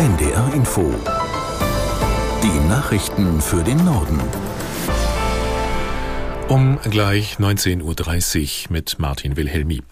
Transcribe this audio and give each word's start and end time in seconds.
NDR 0.00 0.54
Info. 0.54 0.94
Die 2.42 2.68
Nachrichten 2.70 3.38
für 3.42 3.62
den 3.62 3.84
Norden. 3.84 4.18
Um 6.48 6.78
gleich 6.80 7.36
19.30 7.36 8.68
Uhr 8.68 8.72
mit 8.72 8.98
Martin 8.98 9.36
Wilhelmi. 9.36 9.82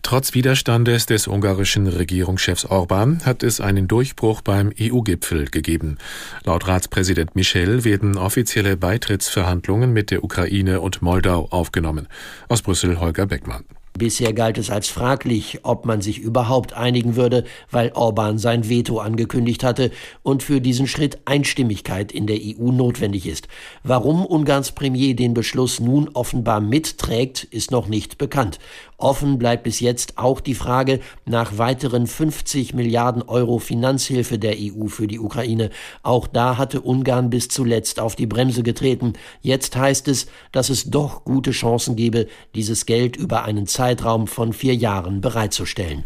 Trotz 0.00 0.32
Widerstandes 0.32 1.04
des 1.04 1.26
ungarischen 1.26 1.86
Regierungschefs 1.86 2.64
Orban 2.64 3.26
hat 3.26 3.42
es 3.42 3.60
einen 3.60 3.88
Durchbruch 3.88 4.40
beim 4.40 4.72
EU-Gipfel 4.80 5.50
gegeben. 5.50 5.98
Laut 6.44 6.66
Ratspräsident 6.66 7.36
Michel 7.36 7.84
werden 7.84 8.16
offizielle 8.16 8.78
Beitrittsverhandlungen 8.78 9.92
mit 9.92 10.10
der 10.10 10.24
Ukraine 10.24 10.80
und 10.80 11.02
Moldau 11.02 11.48
aufgenommen. 11.50 12.08
Aus 12.48 12.62
Brüssel 12.62 13.00
Holger 13.00 13.26
Beckmann. 13.26 13.66
Bisher 13.96 14.32
galt 14.32 14.56
es 14.56 14.70
als 14.70 14.88
fraglich, 14.88 15.60
ob 15.64 15.84
man 15.84 16.00
sich 16.00 16.18
überhaupt 16.18 16.72
einigen 16.72 17.14
würde, 17.14 17.44
weil 17.70 17.92
Orban 17.92 18.38
sein 18.38 18.68
Veto 18.68 18.98
angekündigt 18.98 19.62
hatte 19.62 19.90
und 20.22 20.42
für 20.42 20.62
diesen 20.62 20.86
Schritt 20.86 21.18
Einstimmigkeit 21.26 22.10
in 22.10 22.26
der 22.26 22.38
EU 22.38 22.72
notwendig 22.72 23.26
ist. 23.26 23.48
Warum 23.82 24.24
Ungarns 24.24 24.72
Premier 24.72 25.14
den 25.14 25.34
Beschluss 25.34 25.78
nun 25.78 26.08
offenbar 26.14 26.60
mitträgt, 26.60 27.44
ist 27.44 27.70
noch 27.70 27.86
nicht 27.86 28.16
bekannt. 28.16 28.58
Offen 29.02 29.38
bleibt 29.38 29.64
bis 29.64 29.80
jetzt 29.80 30.16
auch 30.16 30.40
die 30.40 30.54
Frage 30.54 31.00
nach 31.26 31.58
weiteren 31.58 32.06
50 32.06 32.72
Milliarden 32.72 33.22
Euro 33.22 33.58
Finanzhilfe 33.58 34.38
der 34.38 34.54
EU 34.56 34.86
für 34.86 35.08
die 35.08 35.18
Ukraine. 35.18 35.70
Auch 36.04 36.28
da 36.28 36.56
hatte 36.56 36.80
Ungarn 36.80 37.28
bis 37.28 37.48
zuletzt 37.48 37.98
auf 37.98 38.14
die 38.14 38.26
Bremse 38.26 38.62
getreten. 38.62 39.14
Jetzt 39.40 39.74
heißt 39.74 40.06
es, 40.06 40.26
dass 40.52 40.70
es 40.70 40.90
doch 40.90 41.24
gute 41.24 41.50
Chancen 41.50 41.96
gebe, 41.96 42.28
dieses 42.54 42.86
Geld 42.86 43.16
über 43.16 43.44
einen 43.44 43.66
Zeitraum 43.66 44.28
von 44.28 44.52
vier 44.52 44.76
Jahren 44.76 45.20
bereitzustellen. 45.20 46.04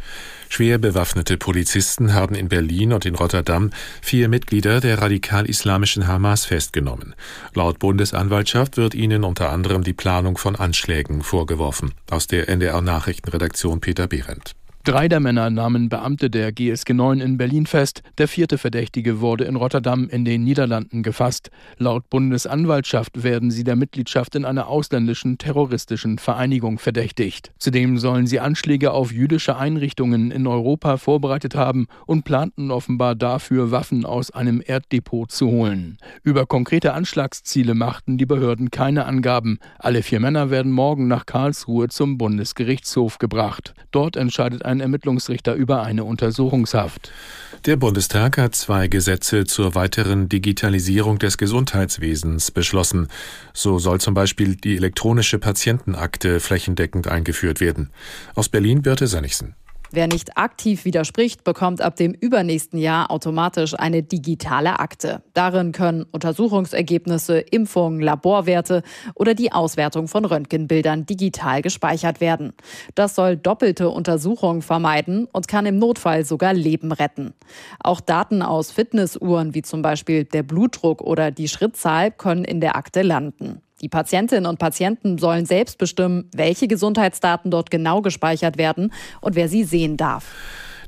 Schwer 0.49 0.79
bewaffnete 0.79 1.37
Polizisten 1.37 2.15
haben 2.15 2.35
in 2.35 2.49
Berlin 2.49 2.93
und 2.93 3.07
in 3.07 3.15
Rotterdam 3.15 3.71
vier 4.03 4.29
Mitglieder 4.29 4.81
der 4.81 5.01
radikal-islamischen 5.01 6.07
Hamas 6.07 6.47
festgenommen. 6.47 7.15
Laut 7.55 7.79
Bundesanwaltschaft 7.79 8.77
wird 8.77 8.95
ihnen 8.95 9.25
unter 9.25 9.51
anderem 9.51 9.83
die 9.83 9.93
Planung 9.93 10.39
von 10.39 10.57
Anschlägen 10.57 11.23
vorgeworfen. 11.23 11.95
Aus 12.11 12.27
der 12.27 12.49
NDR 12.49 12.81
Nachrichtenredaktion 12.81 13.81
Peter 13.81 14.07
Behrendt. 14.07 14.55
Drei 14.87 15.09
der 15.09 15.19
Männer 15.19 15.51
nahmen 15.51 15.89
Beamte 15.89 16.31
der 16.31 16.53
GSG 16.53 16.95
9 16.95 17.19
in 17.19 17.39
Berlin 17.39 17.67
fest. 17.67 18.05
Der 18.19 18.29
vierte 18.29 18.57
Verdächtige 18.57 19.21
wurde 19.21 19.43
in 19.43 19.57
Rotterdam 19.57 20.09
in 20.09 20.25
den 20.25 20.45
Niederlanden 20.45 21.03
gefasst. 21.03 21.51
Laut 21.77 22.09
Bundesanwaltschaft 22.09 23.25
werden 23.25 23.51
sie 23.51 23.65
der 23.65 23.75
Mitgliedschaft 23.75 24.37
in 24.37 24.45
einer 24.45 24.69
ausländischen 24.69 25.39
terroristischen 25.39 26.19
Vereinigung 26.19 26.79
verdächtigt. 26.79 27.51
Zudem 27.59 27.99
sollen 27.99 28.29
sie 28.29 28.39
Anschläge 28.39 28.93
auf 28.93 29.11
jüdische 29.11 29.57
Einrichtungen 29.57 30.31
in 30.31 30.47
Europa 30.47 30.99
vorbereitet 30.99 31.57
haben 31.57 31.89
und 32.07 32.23
planten 32.23 32.71
offenbar 32.71 33.17
dafür, 33.17 33.73
Waffen 33.73 34.05
aus 34.05 34.31
einem 34.31 34.61
Erddepot 34.61 35.33
zu 35.33 35.49
holen. 35.49 35.99
Über 36.23 36.47
konkrete 36.47 36.93
Anschlagsziele 36.93 37.75
machten 37.75 38.19
die 38.19 38.27
Behörden 38.27 38.71
keine 38.71 39.07
Angaben. 39.07 39.59
Alle 39.81 40.05
vier 40.05 40.21
Männer 40.21 40.51
werden 40.51 40.71
morgen 40.71 41.09
nach 41.09 41.27
Karlsruhe 41.27 41.89
zum 41.89 42.19
Bundesgerichtshof 42.19 43.19
gebracht. 43.19 43.75
Dort 43.91 44.15
entscheidet 44.15 44.65
ein 44.65 44.76
ein 44.77 44.81
Ermittlungsrichter 44.81 45.55
über 45.55 45.83
eine 45.83 46.05
Untersuchungshaft. 46.05 47.11
Der 47.65 47.77
Bundestag 47.77 48.39
hat 48.39 48.55
zwei 48.55 48.87
Gesetze 48.87 49.45
zur 49.45 49.75
weiteren 49.75 50.29
Digitalisierung 50.29 51.19
des 51.19 51.39
Gesundheitswesens 51.39 52.51
beschlossen. 52.51 53.09
So 53.53 53.79
soll 53.79 54.01
zum 54.01 54.15
Beispiel 54.15 54.55
die 54.55 54.77
elektronische 54.77 55.39
Patientenakte 55.39 56.39
flächendeckend 56.39 57.09
eingeführt 57.09 57.61
werden. 57.61 57.91
Aus 58.35 58.49
Berlin 58.49 58.83
Birte 58.83 59.07
Sönnigsen. 59.07 59.55
Wer 59.93 60.09
nicht 60.09 60.37
aktiv 60.37 60.85
widerspricht, 60.85 61.45
bekommt 61.45 61.81
ab 61.81 61.97
dem 61.97 62.13
übernächsten 62.13 62.79
Jahr 62.79 63.11
automatisch 63.11 63.75
eine 63.79 64.03
digitale 64.03 64.81
Akte. 64.81 65.23
Darin 65.33 65.73
können 65.73 66.05
Untersuchungsergebnisse, 66.11 67.39
Impfungen, 67.39 68.01
Laborwerte 68.01 68.83
oder 69.15 69.35
die 69.35 69.53
Auswertung 69.53 70.09
von 70.09 70.25
Röntgenbildern 70.25 71.07
digital 71.07 71.63
gespeichert 71.63 72.21
werden. 72.21 72.53
Das 72.97 73.15
soll 73.15 73.37
doppelte 73.37 73.89
Untersuchungen 73.89 74.63
vermeiden 74.63 75.29
und 75.33 75.47
kann 75.47 75.67
im 75.67 75.79
Notfall 75.79 76.25
sogar 76.25 76.53
Leben 76.53 76.91
retten. 76.91 77.33
Auch 77.79 78.01
Daten 78.01 78.43
aus 78.43 78.73
Fitnessuhren 78.73 79.55
wie 79.55 79.63
zum 79.63 79.83
Beispiel 79.83 80.25
der 80.25 80.43
Blutdruck 80.43 81.01
oder 81.01 81.31
die 81.31 81.49
Schrittzahl 81.49 82.11
können 82.11 82.45
in 82.45 82.61
der 82.61 82.77
Akte 82.77 83.03
landen. 83.03 83.63
Die 83.83 83.89
Patientinnen 83.89 84.47
und 84.47 84.59
Patienten 84.59 85.19
sollen 85.19 85.45
selbst 85.45 85.77
bestimmen, 85.77 86.31
welche 86.35 86.67
Gesundheitsdaten 86.67 87.51
dort 87.51 87.71
genau 87.71 88.01
gespeichert 88.01 88.57
werden 88.57 88.93
und 89.21 89.37
wer 89.37 89.49
sie 89.49 89.65
sehen 89.65 89.97
darf. 89.97 90.25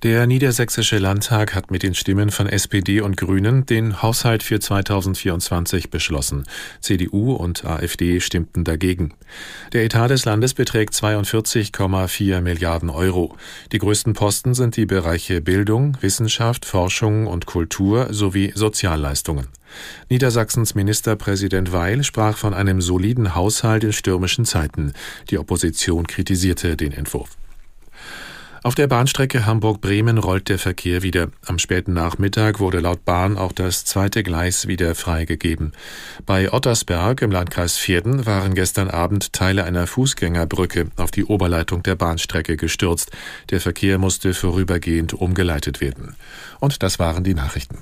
Der 0.05 0.29
Niedersächsische 0.29 0.99
Landtag 0.99 1.57
hat 1.57 1.73
mit 1.73 1.83
den 1.83 1.93
Stimmen 1.93 2.31
von 2.31 2.47
SPD 2.47 3.01
und 3.01 3.17
Grünen 3.17 3.67
den 3.67 4.01
Haushalt 4.01 4.45
für 4.45 4.61
2024 4.61 5.91
beschlossen. 5.91 6.45
CDU 6.81 7.33
und 7.33 7.65
AfD 7.65 8.21
stimmten 8.21 8.63
dagegen. 8.63 9.15
Der 9.73 9.85
Etat 9.85 10.07
des 10.07 10.25
Landes 10.25 10.55
beträgt 10.55 10.95
42,4 10.95 12.41
Milliarden 12.41 12.91
Euro. 12.91 13.37
Die 13.73 13.79
größten 13.79 14.13
Posten 14.13 14.55
sind 14.55 14.77
die 14.77 14.87
Bereiche 14.87 15.41
Bildung, 15.41 15.97
Wissenschaft, 16.01 16.65
Forschung 16.65 17.27
und 17.27 17.47
Kultur 17.47 18.07
sowie 18.13 18.53
Sozialleistungen. 18.55 19.49
Niedersachsens 20.09 20.75
Ministerpräsident 20.75 21.73
Weil 21.73 22.05
sprach 22.05 22.37
von 22.37 22.55
einem 22.55 22.81
soliden 22.81 23.35
Haushalt 23.35 23.85
in 23.85 23.93
stürmischen 23.93 24.45
Zeiten. 24.45 24.93
Die 25.31 25.39
Opposition 25.39 26.07
kritisierte 26.07 26.77
den 26.77 26.93
Entwurf. 26.93 27.37
Auf 28.65 28.75
der 28.75 28.89
Bahnstrecke 28.89 29.47
Hamburg-Bremen 29.47 30.19
rollt 30.19 30.49
der 30.49 30.59
Verkehr 30.59 31.03
wieder. 31.03 31.29
Am 31.47 31.59
späten 31.59 31.93
Nachmittag 31.93 32.59
wurde 32.59 32.81
laut 32.81 33.05
Bahn 33.05 33.39
auch 33.39 33.53
das 33.53 33.85
zweite 33.85 34.25
Gleis 34.25 34.67
wieder 34.67 34.95
freigegeben. 34.95 35.73
Bei 36.27 36.53
Ottersberg 36.53 37.23
im 37.23 37.31
Landkreis 37.31 37.77
Vierden 37.77 38.27
waren 38.27 38.55
gestern 38.55 38.91
Abend 38.91 39.33
Teile 39.33 39.65
einer 39.65 39.87
Fußgängerbrücke 39.87 40.89
auf 40.97 41.13
die 41.13 41.25
Oberleitung 41.25 41.85
der 41.85 41.95
Bahnstrecke 41.95 42.57
gestürzt. 42.57 43.13
Der 43.51 43.61
Verkehr 43.61 43.99
musste 43.99 44.35
vorübergehend 44.35 45.15
umgeleitet 45.15 45.81
werden. 45.81 46.17
Und 46.59 46.83
das 46.83 46.99
waren 46.99 47.23
die 47.23 47.35
Nachrichten. 47.35 47.79